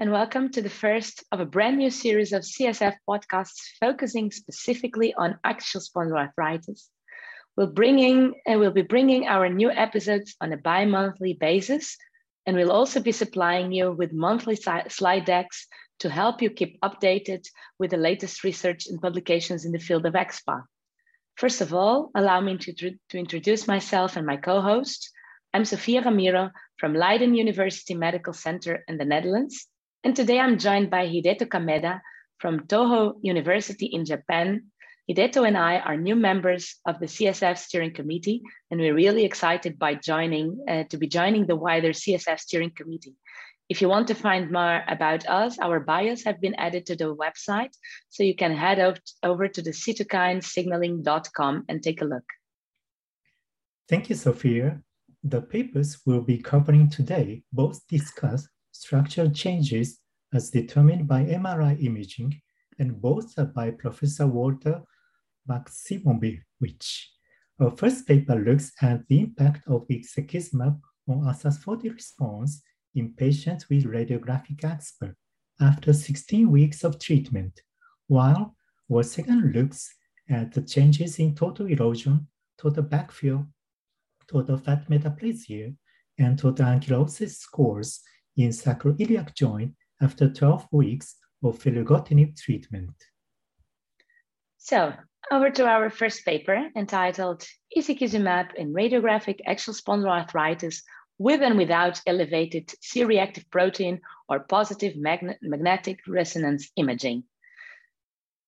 [0.00, 5.12] and welcome to the first of a brand new series of CSF podcasts focusing specifically
[5.12, 6.84] on axial spondyloarthritis.
[7.56, 11.96] We'll, bringing, uh, we'll be bringing our new episodes on a bi monthly basis,
[12.46, 15.66] and we'll also be supplying you with monthly slide decks
[15.98, 17.44] to help you keep updated
[17.80, 20.62] with the latest research and publications in the field of axSpA.
[21.34, 25.10] First of all, allow me to, to introduce myself and my co host.
[25.52, 29.66] I'm Sofia Ramiro from Leiden University Medical Center in the Netherlands.
[30.04, 32.00] And today I'm joined by Hideto Kameda
[32.38, 34.66] from Toho University in Japan.
[35.10, 39.76] Hideto and I are new members of the CSF steering committee, and we're really excited
[39.76, 43.16] by joining uh, to be joining the wider CSF steering committee.
[43.68, 47.12] If you want to find more about us, our bios have been added to the
[47.14, 47.72] website,
[48.08, 48.78] so you can head
[49.24, 52.24] over to the cytokinesignaling.com and take a look.
[53.88, 54.80] Thank you, Sofia.
[55.24, 58.46] The papers we'll be covering today both discuss
[58.78, 59.98] structural changes
[60.32, 62.40] as determined by MRI imaging,
[62.78, 64.82] and both are by Professor Walter
[65.48, 66.42] Maksymowych.
[67.60, 72.62] Our uh, first paper looks at the impact of ixekizumab on ASAS40 response
[72.94, 75.14] in patients with radiographic axSpA
[75.60, 77.60] after 16 weeks of treatment,
[78.06, 78.54] while
[78.92, 79.92] our second looks
[80.30, 83.48] at the changes in total erosion, total backfill,
[84.30, 85.74] total fat metaplasia,
[86.18, 88.02] and total ankylosis scores
[88.38, 92.94] in sacroiliac joint after 12 weeks of filgotinib treatment.
[94.56, 94.92] So,
[95.30, 97.44] over to our first paper entitled
[97.76, 100.82] Ixekizumab in Radiographic Axial Spondyloarthritis
[101.18, 107.24] with and without elevated C-reactive protein or positive magnetic resonance imaging.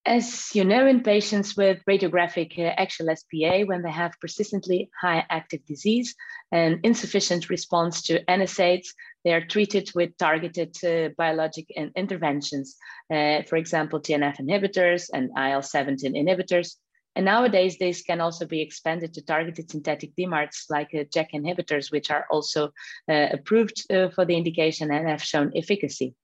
[0.06, 5.26] As you know, in patients with radiographic uh, axial SPA, when they have persistently high
[5.28, 6.14] active disease
[6.50, 12.76] and insufficient response to NSAIDs, they are treated with targeted uh, biologic in interventions,
[13.12, 16.76] uh, for example, TNF inhibitors and IL 17 inhibitors.
[17.14, 21.92] And nowadays, these can also be expanded to targeted synthetic DMARDs like uh, JAK inhibitors,
[21.92, 22.70] which are also
[23.06, 26.14] uh, approved uh, for the indication and have shown efficacy.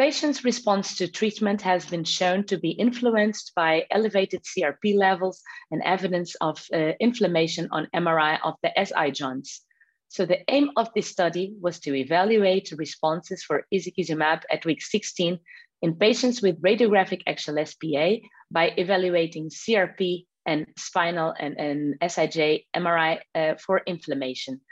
[0.00, 5.82] Patients' response to treatment has been shown to be influenced by elevated CRP levels and
[5.82, 9.60] evidence of uh, inflammation on MRI of the SI joints.
[10.08, 15.38] So the aim of this study was to evaluate responses for ixekizumab at week 16
[15.82, 23.18] in patients with radiographic axial SPA by evaluating CRP and spinal and, and SIJ MRI
[23.34, 24.62] uh, for inflammation.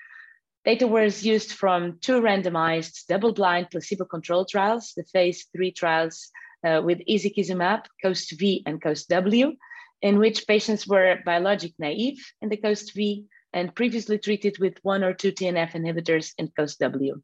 [0.65, 6.31] Data was used from two randomized double-blind placebo-controlled trials, the phase three trials
[6.67, 9.53] uh, with ixekizumab, COAST V and COAST W,
[10.03, 15.03] in which patients were biologic naive in the COAST V and previously treated with one
[15.03, 17.21] or two TNF inhibitors in COAST-W.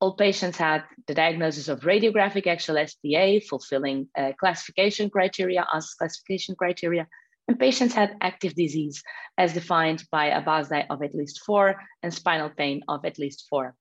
[0.00, 6.54] All patients had the diagnosis of radiographic axial SPA, fulfilling uh, classification criteria, as classification
[6.56, 7.08] criteria,
[7.48, 9.02] and patients had active disease
[9.36, 13.46] as defined by a BASDAI of at least four and spinal pain of at least
[13.48, 13.74] four.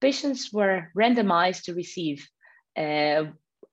[0.00, 2.26] Patients were randomized to receive
[2.76, 3.24] uh,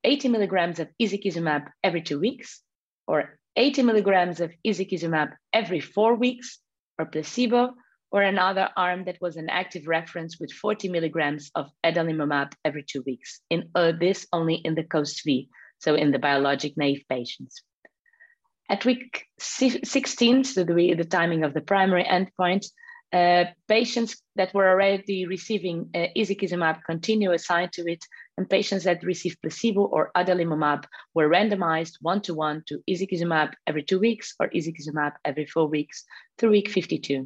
[0.03, 2.61] 80 milligrams of ixekizumab every two weeks,
[3.07, 6.59] or 80 milligrams of ixekizumab every four weeks,
[6.99, 7.73] or placebo,
[8.11, 13.03] or another arm that was an active reference with 40 milligrams of adalimumab every two
[13.05, 13.41] weeks.
[13.49, 15.49] In uh, this only in the COAST V,
[15.79, 17.63] so in the biologic naive patients.
[18.69, 22.65] At week 16, so the, the timing of the primary endpoint,
[23.13, 28.03] uh, patients that were already receiving uh, ixekizumab continue assigned to it,
[28.37, 30.83] and patients that received placebo or adalimumab
[31.13, 36.03] were randomized one-to-one to ixekizumab every two weeks or ixekizumab every four weeks
[36.37, 37.25] through week 52.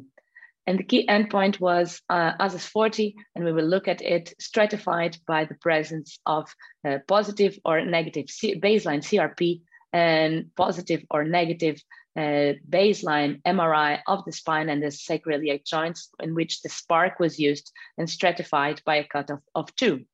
[0.68, 5.44] And the key endpoint was uh, ASAS40, and we will look at it stratified by
[5.44, 6.54] the presence of
[6.86, 11.82] uh, positive or negative C baseline CRP and positive or negative
[12.16, 17.38] uh, baseline MRI of the spine and the sacroiliac joints in which the SPARCC was
[17.38, 20.04] used and stratified by a cutoff of two.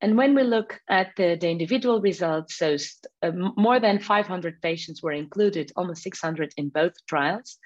[0.00, 2.76] And when we look at the, the individual results, so
[3.22, 7.58] uh, more than 500 patients were included, almost 600 in both trials.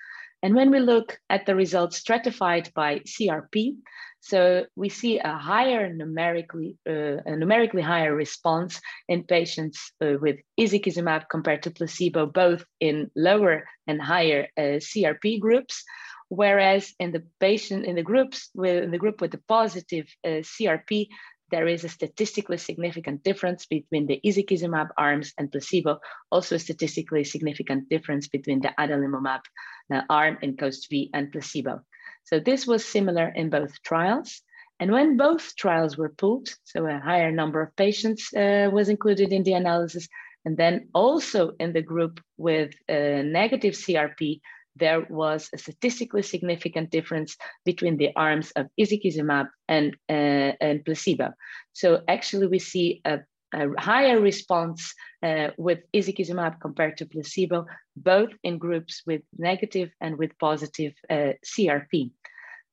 [0.42, 3.76] And when we look at the results stratified by CRP,
[4.22, 10.36] so we see a higher numerically, uh, a numerically higher response in patients uh, with
[10.58, 15.82] ixekizumab compared to placebo, both in lower and higher uh, CRP groups.
[16.28, 20.46] Whereas in the patient in the groups with in the group with the positive uh,
[20.52, 21.08] CRP,
[21.50, 25.98] there is a statistically significant difference between the ixekizumab arms and placebo,
[26.30, 29.40] also a statistically significant difference between the adalimumab
[29.92, 31.82] uh, arm in COAST V and placebo.
[32.24, 34.42] So this was similar in both trials.
[34.80, 39.32] And when both trials were pooled, so a higher number of patients uh, was included
[39.32, 40.08] in the analysis,
[40.44, 44.40] and then also in the group with a negative CRP,
[44.76, 51.32] there was a statistically significant difference between the arms of ixekizumab and, uh, and placebo.
[51.72, 53.20] So actually we see a,
[53.52, 57.66] a higher response uh, with ixekizumab compared to placebo,
[57.96, 62.10] both in groups with negative and with positive uh, CRP.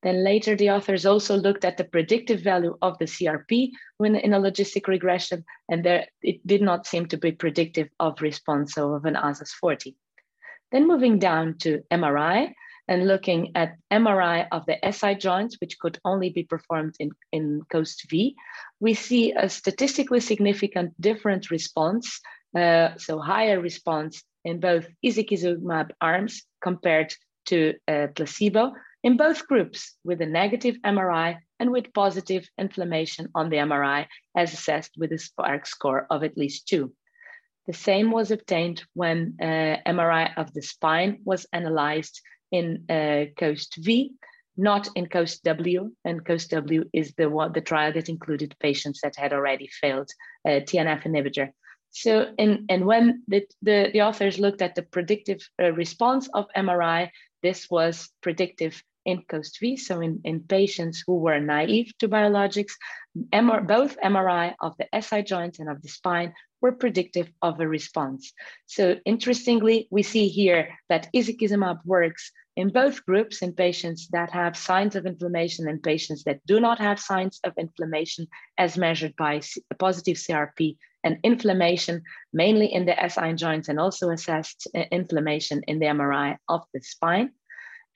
[0.02, 4.34] Then later, the authors also looked at the predictive value of the CRP when in
[4.34, 8.94] a logistic regression, and there it did not seem to be predictive of response so
[8.94, 9.98] of an ASAS 40.
[10.72, 12.54] Then moving down to MRI
[12.90, 17.62] and looking at MRI of the SI joints, which could only be performed in, in
[17.72, 18.36] COAST V,
[18.80, 22.20] we see a statistically significant different response,
[22.58, 27.14] uh, so higher response in both ixekizumab arms compared
[27.46, 33.52] to uh, placebo, in both groups with a negative MRI and with positive inflammation on
[33.52, 36.92] the MRI as assessed with a SPARCC score of at least two.
[37.68, 42.20] The same was obtained when uh, MRI of the spine was analyzed
[42.52, 44.14] in uh, COAST V,
[44.58, 45.92] not in COAST W.
[46.06, 50.10] And COAST W is the one, the trial that included patients that had already failed
[50.46, 51.52] uh, TNF inhibitor.
[51.92, 56.46] So, in, and when the, the, the authors looked at the predictive uh, response of
[56.56, 57.10] MRI,
[57.42, 62.74] this was predictive in COAST-V, so in, in patients who were naive to biologics,
[63.34, 67.68] MR, both MRI of the SI joint and of the spine were predictive of a
[67.68, 68.34] response.
[68.66, 74.58] So interestingly, we see here that ixekizumab works in both groups in patients that have
[74.58, 78.28] signs of inflammation and patients that do not have signs of inflammation
[78.58, 79.42] as measured by
[79.78, 82.04] positive CRP and inflammation,
[82.34, 87.32] mainly in the SI joints and also assessed inflammation in the MRI of the spine.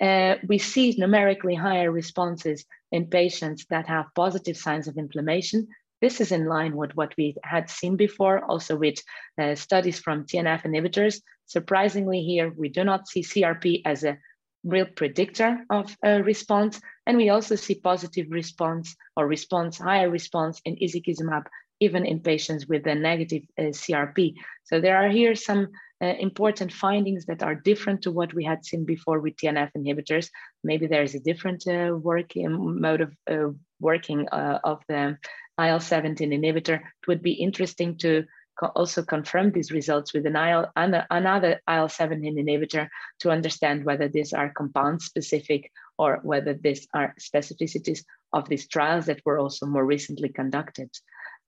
[0.01, 5.67] Uh, we see numerically higher responses in patients that have positive signs of inflammation.
[6.03, 8.95] This is in line with what we had seen before, also with
[9.41, 11.21] uh, studies from TNF inhibitors.
[11.45, 14.17] Surprisingly, here we do not see CRP as a
[14.65, 20.59] real predictor of a response, and we also see positive response or response, higher response
[20.65, 21.45] in ixekizumab,
[21.79, 24.33] even in patients with a negative uh, CRP.
[24.65, 25.69] So there are here some
[26.01, 30.27] uh, important findings that are different to what we had seen before with TNF inhibitors.
[30.65, 35.17] Maybe there is a different uh, working mode of uh, working uh, of the
[35.59, 36.75] IL-17 inhibitor.
[36.75, 38.25] It would be interesting to
[38.59, 42.87] co also confirm these results with an IL, another IL-17 inhibitor
[43.19, 49.05] to understand whether these are compound specific or whether these are specificities of these trials
[49.05, 50.89] that were also more recently conducted.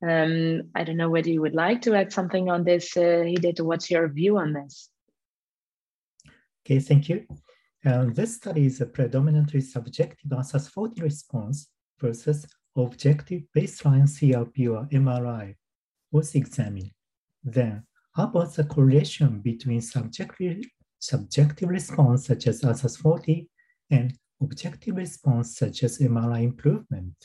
[0.08, 3.62] Um, I don't know whether you would like to add something on this, uh, Hideto.
[3.62, 4.90] What's your view on this?
[6.66, 7.26] Okay, thank you.
[7.86, 11.68] Uh, this study is a predominantly subjective ASAS 40 response
[12.00, 15.56] versus objective baseline CRP or MRI
[16.12, 16.92] was examined.
[17.44, 17.84] Then,
[18.14, 20.64] how about the correlation between subjective,
[21.00, 23.50] subjective response such as ASAS 40
[23.92, 27.16] and objective response such as MRI improvement?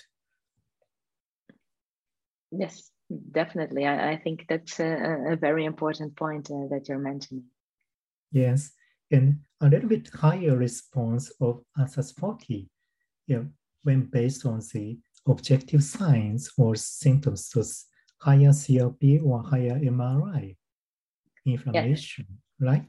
[2.50, 2.91] Yes,
[3.31, 3.87] definitely.
[3.87, 7.44] I, I think that's a, a, very important point uh, that you're mentioning.
[8.32, 8.73] Yes,
[9.11, 12.69] and a little bit higher response of ASAS 40
[13.30, 13.47] you know,
[13.85, 14.99] when based on the
[15.31, 17.63] objective signs or symptoms, so
[18.21, 20.57] higher CRP or higher MRI
[21.47, 22.27] inflammation,
[22.61, 22.71] yeah.
[22.71, 22.85] right?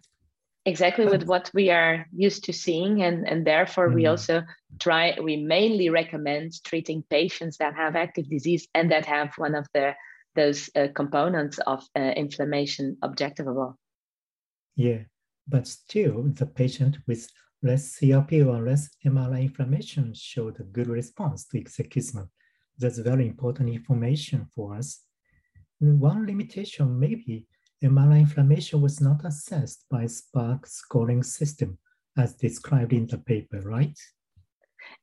[0.66, 3.96] exactly with what we are used to seeing and, and therefore mm.
[3.96, 4.44] we also
[4.80, 9.68] try we mainly recommend treating patients that have active disease and that have one of
[9.74, 9.94] the
[10.36, 13.74] those uh, components of uh, inflammation objectivable
[14.76, 15.00] yeah
[15.48, 17.28] but still the patient with
[17.64, 22.28] less crp or less mri inflammation showed a good response to ixekizumab
[22.82, 25.02] that's very important information for us.
[25.80, 27.46] One limitation maybe
[27.84, 31.78] MRI inflammation was not assessed by SPARCC scoring system
[32.18, 33.98] as described in the paper, right?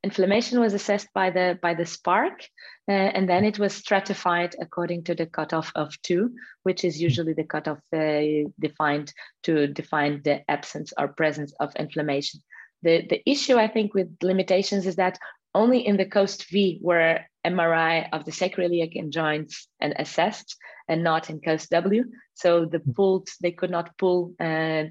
[0.04, 2.48] Inflammation was assessed by the by the SPARCC,
[2.88, 7.32] uh, and then it was stratified according to the cutoff of two, which is usually
[7.32, 12.40] the cutoff uh, defined to define the absence or presence of inflammation.
[12.82, 15.18] The the issue I think with limitations is that
[15.54, 20.56] only in the COAST V were MRI of the sacroiliac joints and assessed,
[20.88, 22.04] and not in COAST W.
[22.34, 22.92] So the hmm.
[22.92, 24.84] pooled, they could not pull uh,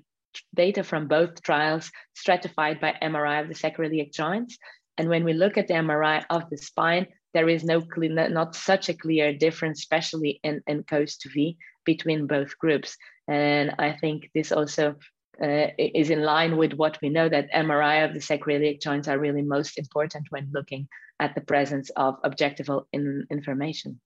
[0.54, 4.58] data from both trials stratified by MRI of the sacroiliac joints.
[4.98, 8.56] And when we look at the MRI of the spine, there is no clear, not
[8.56, 12.98] such a clear difference, especially in, in COAST V between both groups.
[13.28, 14.96] And I think this also
[15.42, 19.20] uh, is in line with what we know that MRI of the sacroiliac joints are
[19.20, 20.88] really most important when looking
[21.20, 24.00] at the presence of objectival in information.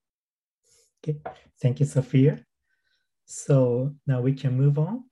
[1.04, 1.20] Okay,
[1.62, 2.44] thank you, Sofia.
[3.26, 5.06] So now we can move on.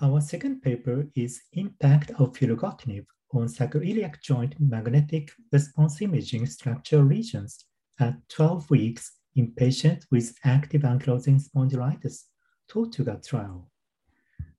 [0.00, 7.64] Our second paper is Impact of filgotinib on sacroiliac joint magnetic response imaging structural regions
[7.98, 12.24] at 12 weeks in patients with active ankylosing spondylitis,
[12.68, 13.70] Tortuga trial.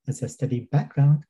[0.08, 1.24] As a study background,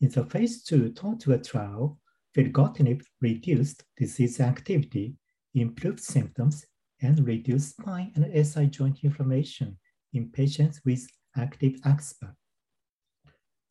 [0.00, 1.98] in the phase two Tortuga trial,
[2.36, 5.16] filgotinib reduced disease activity,
[5.54, 6.66] improved symptoms,
[7.00, 9.76] and reduced spine and SI joint inflammation
[10.12, 12.34] in patients with active axSpA.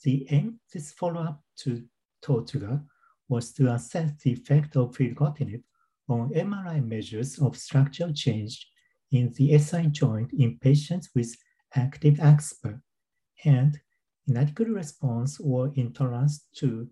[0.03, 1.83] The aim of this follow-up to
[2.21, 2.83] Tortuga
[3.33, 5.63] was to assess the effect of filgotinib
[6.07, 8.53] on MRI measures of structural change
[9.11, 11.31] in the SI joint in patients with
[11.75, 12.79] active axSpA
[13.43, 13.71] and
[14.27, 16.87] inadequate response or intolerance to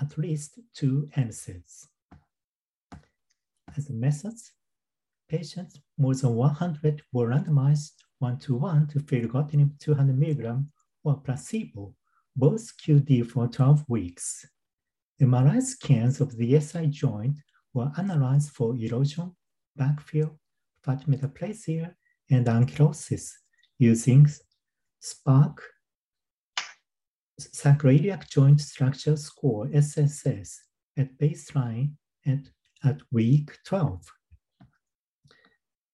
[0.00, 1.74] at least two NSAIDs.
[3.76, 4.52] As a methods,
[5.28, 10.70] patients more than 100 were randomized one-to-one to filgotinib 200 milligram
[11.04, 11.94] or placebo,
[12.34, 14.46] both QD for 12 weeks.
[15.20, 17.38] MRI scans of the SI joint
[17.74, 19.34] were analyzed for erosion,
[19.78, 20.38] backfill,
[20.82, 21.94] fat metaplasia,
[22.30, 23.30] and ankylosis
[23.78, 24.26] using
[25.02, 25.58] SPARCC
[27.40, 30.62] sacroiliac joint structure score, SSS,
[30.96, 31.92] at baseline
[32.24, 32.50] and
[32.84, 34.04] at week 12.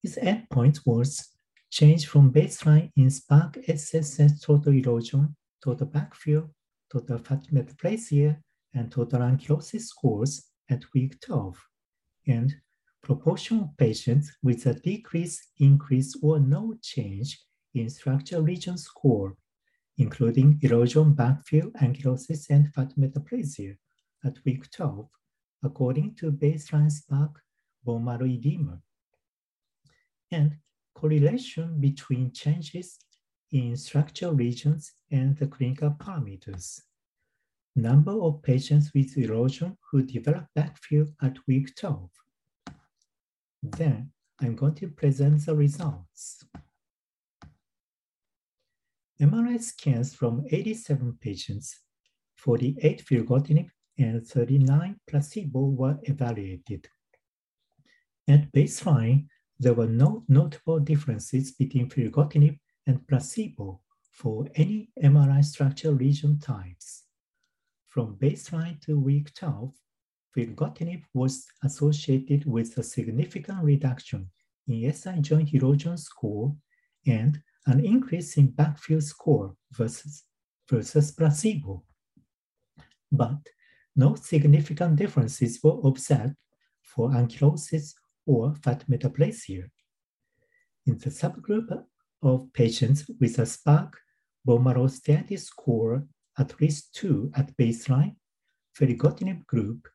[0.02, 1.28] This endpoint was
[1.70, 6.50] change from baseline in SPARCC SSS total erosion, total backfill,
[6.90, 8.38] total fat metaplasia,
[8.78, 10.32] and total ankylosis scores
[10.70, 11.56] at week 12,
[12.26, 12.54] and
[13.02, 17.38] proportion of patients with a decrease, increase, or no change
[17.75, 19.37] in structure region score
[19.99, 23.76] including erosion, backfill, ankylosis, and fat metaplasia
[24.25, 25.08] at week 12,
[25.64, 27.35] according to baseline SPARCC
[27.85, 28.80] bone marrow edema.
[30.30, 30.56] And
[30.94, 32.99] correlation between changes
[33.50, 36.80] in structural regions and the clinical parameters.
[37.76, 42.10] Number of patients with erosion who develop backfill at week 12.
[43.62, 44.10] Then
[44.40, 46.44] I'm going to present the results.
[49.20, 51.80] MRI scans from 87 patients,
[52.37, 56.88] 48 filgotinib and 39 placebo were evaluated.
[58.28, 59.26] At baseline,
[59.58, 63.80] there were no notable differences between filgotinib and placebo
[64.12, 67.07] for any MRI structure region types.
[67.98, 69.72] From baseline to week 12,
[70.32, 74.30] filgotinib was associated with a significant reduction
[74.68, 76.54] in SI joint erosion score
[77.08, 80.22] and an increase in backfill score versus,
[80.70, 81.82] versus placebo.
[83.10, 83.40] But
[83.96, 86.36] no significant differences were observed
[86.80, 87.94] for ankylosis
[88.26, 89.64] or fat metaplasia.
[90.86, 91.82] In the subgroup
[92.22, 93.92] of patients with a SPARCC
[94.44, 96.06] bone marrow status score
[96.38, 98.14] at least two at baseline,
[98.78, 99.88] filgotinib group,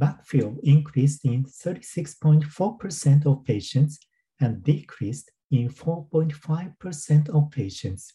[0.00, 3.98] backfill increased in 36.4% of patients
[4.40, 8.14] and decreased in 4.5% of patients.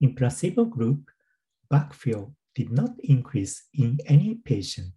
[0.00, 1.10] In placebo group,
[1.72, 4.92] backfill did not increase in any patient,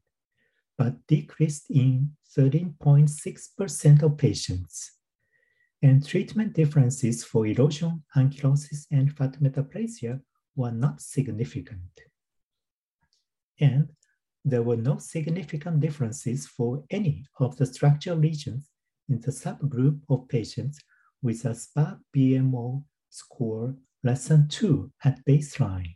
[0.77, 4.91] but decreased in 13.6% of patients.
[5.83, 10.21] And treatment differences for erosion, ankylosis, and fat metaplasia
[10.61, 11.93] were not significant.
[13.59, 13.89] And
[14.45, 18.69] there were no significant differences for any of the structural regions
[19.09, 20.77] in the subgroup of patients
[21.21, 25.95] with a SPARCC BMO score less than 2 at baseline.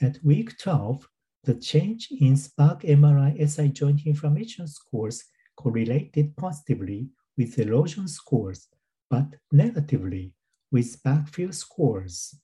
[0.00, 1.06] At week 12,
[1.44, 5.24] the change in SPARCC MRI SI joint inflammation scores
[5.56, 8.68] correlated positively with erosion scores,
[9.08, 10.34] but negatively
[10.70, 12.34] with backfill scores.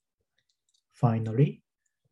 [0.97, 1.63] Finally,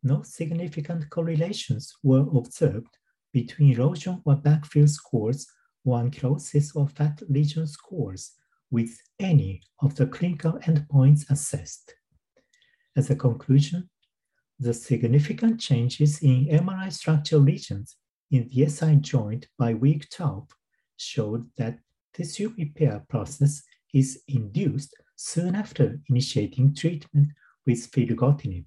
[0.03, 2.97] no significant correlations were observed
[3.33, 5.47] between erosion or backfill scores
[5.83, 8.33] or ankylosis or fat lesion scores
[8.69, 11.95] with any of the clinical endpoints assessed.
[12.95, 13.89] As a conclusion,
[14.59, 17.97] the significant changes in MRI structural regions
[18.29, 20.47] in the SI joint by week 12
[20.97, 21.79] showed that
[22.13, 23.63] tissue repair process
[23.95, 27.29] is induced soon after initiating treatment
[27.65, 28.65] with filgotinib.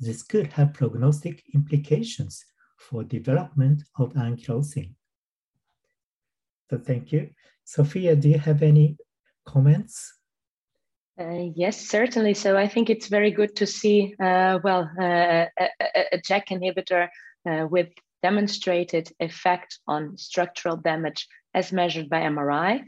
[0.00, 2.44] This could have prognostic implications
[2.76, 4.94] for development of ankylosing.
[6.70, 7.30] So thank you.
[7.64, 8.96] Sofia, do you have any
[9.44, 10.14] comments?
[11.20, 12.34] Uh, yes, certainly.
[12.34, 15.68] So I think it's very good to see, uh, well, uh, a,
[16.12, 17.08] a, JAK inhibitor
[17.48, 17.88] uh, with
[18.22, 22.84] demonstrated effect on structural damage as measured by MRI.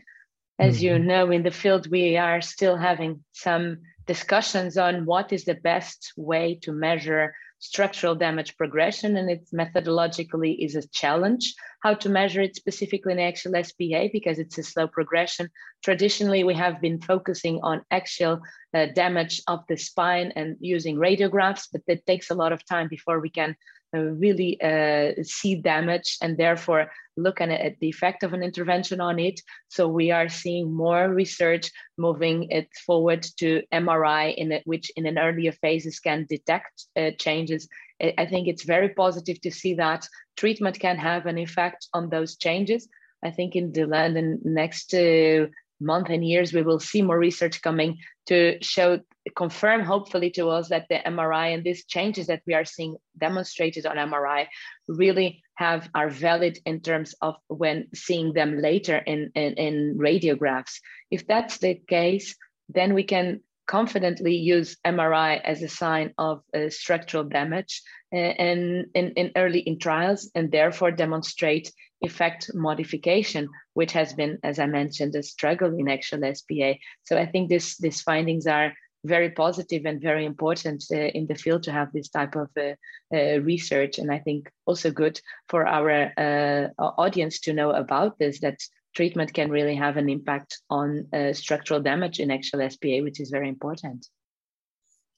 [0.60, 0.84] As mm-hmm.
[0.84, 5.54] you know, in the field, we are still having some discussions on what is the
[5.54, 12.08] best way to measure structural damage progression, and it methodologically is a challenge how to
[12.08, 15.48] measure it specifically in axial SpA because it's a slow progression.
[15.82, 18.40] Traditionally, we have been focusing on axial
[18.74, 22.88] uh, damage of the spine and using radiographs, but that takes a lot of time
[22.88, 23.56] before we can
[23.98, 29.18] really uh, see damage and therefore look at, at, the effect of an intervention on
[29.18, 29.40] it.
[29.68, 35.06] So we are seeing more research moving it forward to MRI, in it, which in
[35.06, 37.68] an earlier phases can detect uh, changes.
[38.00, 40.06] I think it's very positive to see that
[40.36, 42.88] treatment can have an effect on those changes.
[43.22, 45.48] I think in the, in the next uh,
[45.80, 49.00] month and years, we will see more research coming to show,
[49.36, 53.86] confirm hopefully to us that the MRI and these changes that we are seeing demonstrated
[53.86, 54.46] on MRI
[54.88, 60.80] really have are valid in terms of when seeing them later in, in, in radiographs.
[61.10, 62.36] If that's the case,
[62.68, 67.82] then we can confidently use MRI as a sign of uh, structural damage
[68.12, 71.70] uh, and in, in early in trials and therefore demonstrate
[72.02, 76.78] effect modification, which has been, as I mentioned, a struggle in axial SpA.
[77.04, 78.72] So I think this, these findings are
[79.04, 82.74] very positive and very important uh, in the field to have this type of uh,
[83.14, 83.98] uh, research.
[83.98, 88.58] And I think also good for our uh, audience to know about this, that
[88.94, 93.30] treatment can really have an impact on uh, structural damage in axial SpA, which is
[93.30, 94.06] very important.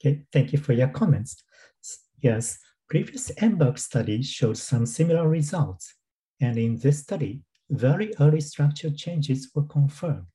[0.00, 1.42] Okay, thank you for your comments.
[2.20, 2.58] Yes,
[2.88, 5.94] previous EMBARK study showed some similar results.
[6.42, 10.26] And in this study, very early structural changes were confirmed.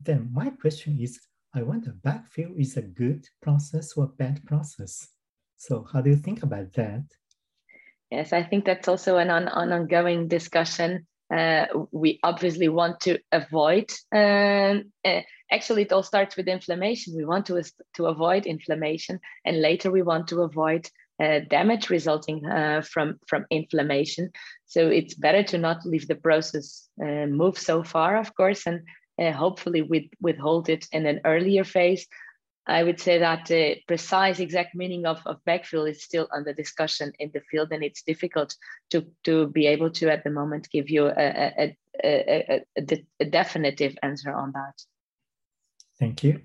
[0.00, 1.20] Then my question is,
[1.54, 5.08] I wonder backfill is a good process or bad process?
[5.56, 7.04] So how do you think about that?
[8.10, 13.18] Yes, I think that's also an, on, an ongoing discussion uh, we obviously want to
[13.32, 13.90] avoid.
[14.12, 17.16] Um, uh, actually, it all starts with inflammation.
[17.16, 17.62] We want to,
[17.96, 20.88] to avoid inflammation, and later we want to avoid
[21.22, 24.30] uh, damage resulting uh, from, from inflammation.
[24.66, 28.82] So it's better to not leave the process uh, move so far, of course, and
[29.18, 32.06] uh, hopefully with, withhold it in an earlier phase
[32.68, 37.12] I would say that the precise exact meaning of, of backfill is still under discussion
[37.18, 38.54] in the field, and it's difficult
[38.90, 43.24] to, to be able to at the moment give you a, a, a, a, a
[43.24, 44.82] definitive answer on that.
[45.98, 46.42] Thank you.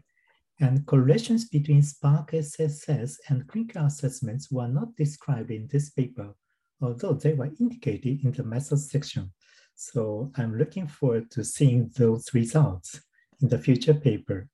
[0.59, 6.35] And correlations between SPARCC SSS and clinical assessments were not described in this paper,
[6.81, 9.31] although they were indicated in the method section.
[9.75, 13.01] So I'm looking forward to seeing those results
[13.41, 14.47] in the future paper.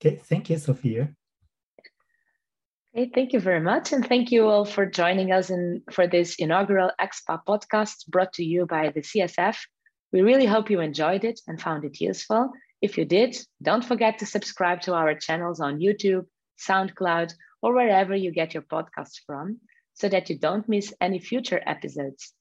[0.00, 1.14] Okay, thank you, Sofia.
[2.96, 3.92] Okay, thank you very much.
[3.92, 8.44] And thank you all for joining us in, for this inaugural AxSpA podcast brought to
[8.44, 9.56] you by the CSF.
[10.12, 12.50] We really hope you enjoyed it and found it useful.
[12.80, 16.26] If you did, don't forget to subscribe to our channels on YouTube,
[16.58, 19.58] SoundCloud, or wherever you get your podcasts from
[19.94, 22.32] so that you don't miss any future episodes.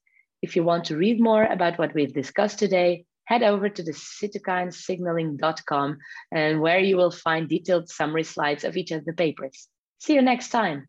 [0.41, 3.91] If you want to read more about what we've discussed today, head over to the
[3.91, 5.97] cytokinesignaling.com
[6.31, 9.67] and where you will find detailed summary slides of each of the papers.
[9.97, 10.87] See you next time.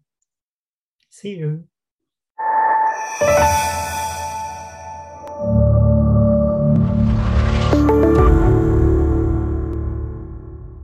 [1.09, 1.65] See you.